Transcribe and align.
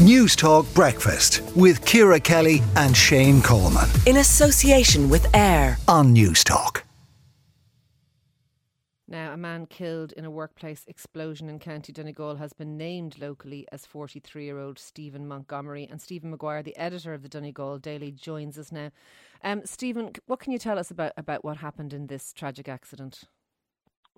Newstalk 0.00 0.72
Breakfast 0.74 1.42
with 1.54 1.84
Ciara 1.84 2.18
Kelly 2.18 2.62
and 2.74 2.96
Shane 2.96 3.42
Coleman. 3.42 3.86
In 4.06 4.16
association 4.16 5.10
with 5.10 5.26
AIR 5.34 5.76
on 5.88 6.14
Newstalk. 6.14 6.84
Now, 9.06 9.34
a 9.34 9.36
man 9.36 9.66
killed 9.66 10.12
in 10.12 10.24
a 10.24 10.30
workplace 10.30 10.86
explosion 10.86 11.50
in 11.50 11.58
County 11.58 11.92
Donegal 11.92 12.36
has 12.36 12.54
been 12.54 12.78
named 12.78 13.18
locally 13.20 13.66
as 13.72 13.84
43 13.84 14.42
year 14.42 14.58
old 14.58 14.78
Stephen 14.78 15.28
Montgomery. 15.28 15.86
And 15.90 16.00
Stephen 16.00 16.30
Maguire, 16.30 16.62
the 16.62 16.78
editor 16.78 17.12
of 17.12 17.20
the 17.22 17.28
Donegal 17.28 17.78
Daily, 17.78 18.10
joins 18.10 18.56
us 18.56 18.72
now. 18.72 18.92
Um, 19.44 19.66
Stephen, 19.66 20.12
what 20.24 20.40
can 20.40 20.52
you 20.52 20.58
tell 20.58 20.78
us 20.78 20.90
about, 20.90 21.12
about 21.18 21.44
what 21.44 21.58
happened 21.58 21.92
in 21.92 22.06
this 22.06 22.32
tragic 22.32 22.70
accident? 22.70 23.24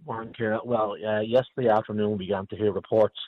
Morning, 0.06 0.32
Ciara. 0.32 0.60
Well, 0.64 0.94
uh, 1.04 1.22
yesterday 1.22 1.70
afternoon, 1.70 2.12
we 2.12 2.18
began 2.18 2.46
to 2.48 2.56
hear 2.56 2.72
reports 2.72 3.18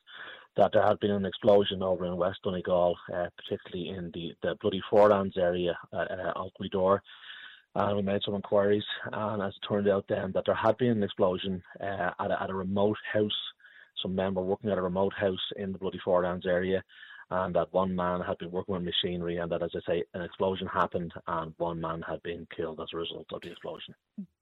that 0.57 0.73
there 0.73 0.86
had 0.86 1.00
been 1.00 1.11
an 1.11 1.25
explosion 1.27 1.82
over 1.82 2.05
in 2.05 2.16
West 2.16 2.41
Donegal, 2.43 2.96
uh, 3.12 3.26
particularly 3.36 3.90
in 3.96 4.11
the, 4.14 4.35
the 4.43 4.54
Bloody 4.61 4.82
Forelands 4.90 5.36
area 5.36 5.76
uh, 5.93 5.96
uh, 5.96 6.68
Door. 6.71 7.03
And 7.76 7.96
we 7.96 8.03
made 8.03 8.22
some 8.25 8.36
inquiries, 8.36 8.85
and 9.12 9.43
as 9.43 9.53
it 9.53 9.67
turned 9.68 9.89
out 9.89 10.04
then 10.09 10.31
that 10.32 10.45
there 10.46 10.54
had 10.54 10.76
been 10.76 10.90
an 10.90 11.03
explosion 11.03 11.61
uh, 11.81 12.11
at, 12.21 12.31
a, 12.31 12.43
at 12.43 12.50
a 12.50 12.54
remote 12.54 12.98
house. 13.12 13.32
Some 14.00 14.14
men 14.14 14.35
were 14.35 14.45
working 14.45 14.71
at 14.71 14.79
a 14.79 14.82
remote 14.82 15.14
house 15.14 15.40
in 15.57 15.72
the 15.72 15.79
Bloody 15.79 16.00
Forelands 16.07 16.46
area, 16.46 16.84
and 17.31 17.54
that 17.57 17.73
one 17.73 17.96
man 17.96 18.21
had 18.21 18.39
been 18.39 18.53
working 18.53 18.75
with 18.75 18.84
machinery, 18.84 19.39
and 19.39 19.50
that, 19.50 19.62
as 19.62 19.71
I 19.75 19.81
say, 19.90 20.04
an 20.14 20.23
explosion 20.23 20.68
happened, 20.68 21.12
and 21.26 21.53
one 21.57 21.81
man 21.81 22.03
had 22.03 22.23
been 22.23 22.46
killed 22.54 22.81
as 22.81 22.89
a 22.93 22.96
result 22.96 23.26
of 23.32 23.40
the 23.40 23.50
explosion. 23.50 23.95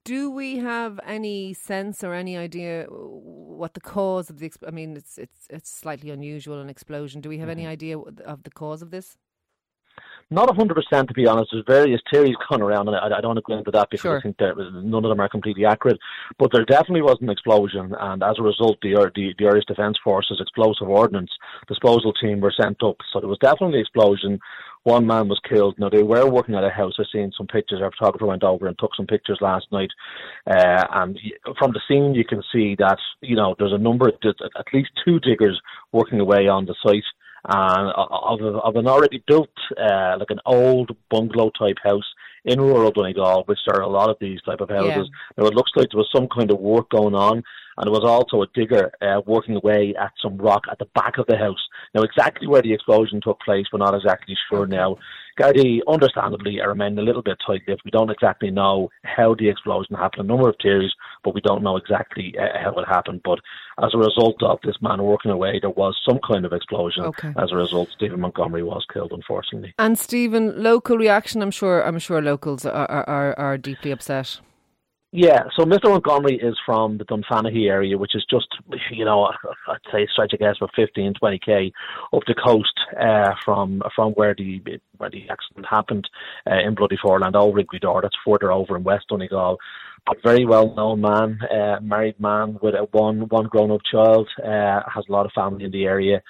Do 0.05 0.29
we 0.29 0.57
have 0.57 0.99
any 1.05 1.53
sense 1.53 2.03
or 2.03 2.13
any 2.13 2.37
idea 2.37 2.85
what 3.53 3.73
the 3.73 3.81
cause 3.81 4.29
of 4.29 4.39
the? 4.39 4.51
I 4.65 4.71
mean, 4.71 4.95
it's 4.97 5.17
it's 5.17 5.47
it's 5.49 5.69
slightly 5.69 6.09
unusual 6.09 6.61
an 6.61 6.69
explosion. 6.69 7.21
Do 7.21 7.29
we 7.29 7.37
have 7.39 7.49
mm-hmm. 7.49 7.59
any 7.59 7.67
idea 7.67 7.97
of 7.97 8.43
the 8.43 8.51
cause 8.51 8.81
of 8.81 8.91
this? 8.91 9.17
Not 10.33 10.49
100% 10.49 11.07
to 11.07 11.13
be 11.13 11.27
honest. 11.27 11.51
There's 11.51 11.63
various 11.67 12.01
theories 12.11 12.35
going 12.49 12.63
around, 12.63 12.87
and 12.87 12.97
I, 12.97 13.05
I 13.05 13.21
don't 13.21 13.35
want 13.35 13.37
to 13.37 13.43
go 13.43 13.55
into 13.55 13.69
that 13.69 13.89
because 13.91 14.01
sure. 14.01 14.17
I 14.17 14.21
think 14.21 14.37
that 14.37 14.55
none 14.57 15.05
of 15.05 15.09
them 15.09 15.19
are 15.19 15.29
completely 15.29 15.63
accurate. 15.63 15.99
But 16.39 16.51
there 16.51 16.65
definitely 16.65 17.03
was 17.03 17.19
an 17.21 17.29
explosion, 17.29 17.93
and 17.99 18.23
as 18.23 18.37
a 18.39 18.41
result, 18.41 18.79
the, 18.81 19.11
the, 19.13 19.33
the 19.37 19.45
Irish 19.45 19.65
Defence 19.65 19.97
Forces 20.03 20.41
explosive 20.41 20.89
ordnance 20.89 21.29
disposal 21.67 22.13
team 22.13 22.41
were 22.41 22.53
sent 22.59 22.81
up. 22.81 22.97
So 23.11 23.19
there 23.19 23.29
was 23.29 23.37
definitely 23.39 23.77
an 23.77 23.81
explosion. 23.81 24.39
One 24.83 25.05
man 25.05 25.29
was 25.29 25.39
killed. 25.47 25.75
Now 25.77 25.89
they 25.89 26.03
were 26.03 26.27
working 26.27 26.55
at 26.55 26.63
a 26.63 26.69
house. 26.69 26.93
I've 26.99 27.05
seen 27.13 27.31
some 27.37 27.47
pictures. 27.47 27.79
Our 27.81 27.91
photographer 27.91 28.25
went 28.25 28.43
over 28.43 28.67
and 28.67 28.77
took 28.79 28.95
some 28.95 29.05
pictures 29.05 29.37
last 29.39 29.67
night, 29.71 29.91
uh, 30.49 30.83
and 30.93 31.19
from 31.59 31.73
the 31.73 31.81
scene 31.87 32.15
you 32.15 32.25
can 32.25 32.41
see 32.51 32.75
that 32.79 32.97
you 33.21 33.35
know 33.35 33.55
there's 33.59 33.71
a 33.71 33.77
number, 33.77 34.09
of, 34.09 34.15
at 34.25 34.73
least 34.73 34.89
two 35.05 35.19
diggers 35.19 35.61
working 35.91 36.19
away 36.19 36.47
on 36.47 36.65
the 36.65 36.75
site 36.83 37.05
and 37.45 37.91
of, 37.95 38.41
of 38.41 38.75
an 38.75 38.87
already 38.87 39.23
built, 39.27 39.49
uh, 39.77 40.15
like 40.19 40.29
an 40.29 40.39
old 40.45 40.95
bungalow 41.09 41.51
type 41.57 41.77
house 41.83 42.05
in 42.45 42.59
rural 42.59 42.91
Donegal, 42.91 43.43
which 43.45 43.59
there 43.65 43.79
are 43.79 43.83
a 43.83 43.89
lot 43.89 44.09
of 44.09 44.17
these 44.19 44.41
type 44.41 44.61
of 44.61 44.69
houses. 44.69 45.09
Yeah. 45.37 45.43
Now 45.43 45.45
it 45.47 45.55
looks 45.55 45.71
like 45.75 45.89
there 45.91 45.97
was 45.97 46.09
some 46.13 46.27
kind 46.27 46.51
of 46.51 46.59
work 46.59 46.89
going 46.89 47.15
on, 47.15 47.43
and 47.77 47.85
there 47.85 47.91
was 47.91 48.03
also 48.03 48.41
a 48.41 48.47
digger 48.53 48.91
uh, 49.01 49.21
working 49.25 49.55
away 49.55 49.93
at 49.99 50.11
some 50.21 50.37
rock 50.37 50.63
at 50.71 50.79
the 50.79 50.87
back 50.93 51.17
of 51.17 51.25
the 51.27 51.37
house. 51.37 51.59
Now 51.93 52.01
exactly 52.03 52.47
where 52.47 52.61
the 52.61 52.73
explosion 52.73 53.21
took 53.21 53.39
place, 53.41 53.65
we're 53.71 53.79
not 53.79 53.95
exactly 53.95 54.35
sure 54.49 54.65
now. 54.65 54.97
Gardaí, 55.39 55.79
understandably, 55.87 56.61
are 56.61 56.69
remaining 56.69 56.99
a 56.99 57.01
little 57.01 57.23
bit 57.23 57.39
tight-lipped. 57.45 57.83
We 57.83 57.89
don't 57.89 58.11
exactly 58.11 58.51
know 58.51 58.89
how 59.03 59.33
the 59.33 59.49
explosion 59.49 59.95
happened. 59.95 60.25
A 60.25 60.27
number 60.27 60.47
of 60.47 60.55
theories, 60.61 60.91
but 61.23 61.33
we 61.33 61.41
don't 61.41 61.63
know 61.63 61.75
exactly 61.75 62.35
uh, 62.39 62.59
how 62.63 62.73
it 62.73 62.87
happened. 62.87 63.21
But 63.23 63.39
as 63.83 63.91
a 63.95 63.97
result 63.97 64.43
of 64.43 64.59
this 64.63 64.75
man 64.81 65.01
working 65.01 65.31
away, 65.31 65.59
there 65.59 65.71
was 65.71 65.99
some 66.07 66.19
kind 66.19 66.45
of 66.45 66.53
explosion. 66.53 67.05
Okay. 67.05 67.33
As 67.35 67.51
a 67.51 67.55
result, 67.55 67.89
Stephen 67.95 68.19
Montgomery 68.19 68.61
was 68.61 68.85
killed, 68.93 69.11
unfortunately. 69.11 69.73
And 69.79 69.97
Stephen, 69.97 70.61
local 70.61 70.97
reaction. 70.97 71.41
I'm 71.41 71.51
sure. 71.51 71.81
I'm 71.81 71.97
sure 71.97 72.21
locals 72.21 72.63
are 72.65 72.87
are, 72.87 73.33
are 73.39 73.57
deeply 73.57 73.89
upset. 73.91 74.39
Yeah, 75.15 75.43
so 75.55 75.63
Mr. 75.63 75.91
Montgomery 75.91 76.39
is 76.41 76.57
from 76.65 76.97
the 76.97 77.05
Dunfanaghy 77.05 77.69
area, 77.69 77.99
which 77.99 78.15
is 78.15 78.25
just, 78.27 78.47
you 78.89 79.05
know, 79.05 79.25
I'd 79.67 79.77
say 79.91 80.07
stretch, 80.11 80.31
I 80.33 80.37
guess, 80.37 80.57
for 80.57 80.67
15, 80.75 81.13
20k 81.21 81.71
up 82.11 82.23
the 82.25 82.33
coast 82.33 82.73
uh, 82.99 83.35
from 83.45 83.83
from 83.95 84.13
where 84.13 84.33
the 84.35 84.59
where 84.97 85.11
the 85.11 85.29
accident 85.29 85.67
happened 85.69 86.09
uh, 86.49 86.57
in 86.65 86.73
Bloody 86.73 86.97
Foreland, 86.97 87.35
Old 87.35 87.55
Wrigley-Door. 87.55 88.01
That's 88.01 88.15
further 88.25 88.51
over 88.51 88.75
in 88.75 88.83
West 88.83 89.05
Donegal. 89.07 89.59
A 90.09 90.13
very 90.23 90.45
well 90.45 90.73
known 90.73 91.01
man, 91.01 91.39
uh, 91.43 91.79
married 91.79 92.19
man 92.19 92.57
with 92.63 92.73
a 92.73 92.87
one 92.91 93.27
one 93.29 93.45
grown 93.45 93.69
up 93.69 93.81
child, 93.91 94.27
uh, 94.39 94.81
has 94.91 95.05
a 95.07 95.11
lot 95.11 95.27
of 95.27 95.31
family 95.33 95.63
in 95.65 95.71
the 95.71 95.85
area 95.85 96.23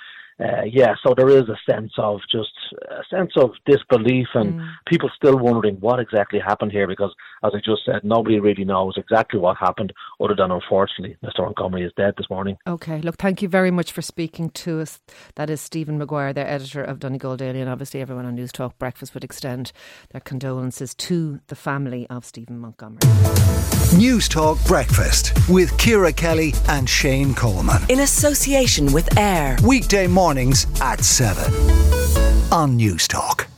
uh, 0.44 0.64
yeah, 0.70 0.96
so 1.06 1.14
there 1.16 1.30
is 1.30 1.44
a 1.44 1.72
sense 1.72 1.94
of 1.98 2.20
just 2.30 2.50
a 2.90 3.04
sense 3.10 3.32
of 3.38 3.52
disbelief 3.66 4.28
and 4.34 4.56
mm. 4.56 4.72
people 4.88 5.10
still 5.16 5.38
wondering 5.38 5.76
what 5.76 6.00
exactly 6.00 6.40
happened 6.40 6.72
here 6.72 6.88
because, 6.88 7.14
as 7.44 7.52
I 7.54 7.60
just 7.60 7.86
said, 7.86 8.04
nobody 8.04 8.40
really 8.40 8.66
knows 8.66 8.96
exactly 8.98 9.40
what 9.40 9.58
happened 9.58 9.94
other 10.20 10.36
than 10.36 10.52
unfortunately 10.52 11.16
Mr. 11.24 11.46
Montgomery 11.46 11.84
is 11.84 11.94
dead 11.96 12.16
this 12.18 12.30
morning. 12.30 12.58
Okay, 12.68 13.00
look, 13.00 13.18
thank 13.18 13.42
you 13.42 13.48
very 13.48 13.72
much 13.72 13.92
for 13.92 14.02
speaking 14.02 14.50
to 14.50 14.82
us. 14.82 15.00
That 15.36 15.50
is 15.50 15.62
Stephen 15.62 15.98
Maguire, 15.98 16.34
the 16.34 16.46
editor 16.46 16.84
of 16.84 17.00
Donegal 17.00 17.38
Daily, 17.38 17.62
and 17.62 17.70
obviously 17.70 18.02
everyone 18.02 18.26
on 18.26 18.36
Newstalk 18.36 18.78
Breakfast 18.78 19.14
would 19.14 19.24
extend 19.24 19.72
their 20.12 20.22
condolences 20.22 20.94
to 20.96 21.40
the 21.48 21.56
family 21.56 22.06
of 22.10 22.26
Stephen 22.26 22.60
Montgomery. 22.60 23.00
Newstalk 23.94 24.66
Breakfast 24.68 25.34
with 25.48 25.78
Ciara 25.78 26.12
Kelly 26.12 26.54
and 26.68 26.90
Shane 26.90 27.34
Coleman. 27.34 27.82
In 27.88 28.00
association 28.02 28.92
with 28.92 29.18
AIR. 29.18 29.58
Weekday 29.64 30.08
mornings 30.34 30.66
at 30.82 31.00
7 31.04 31.54
on 32.52 32.76
Newstalk. 32.80 33.53